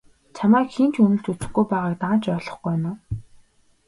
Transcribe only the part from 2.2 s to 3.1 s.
ойлгохгүй байна уу?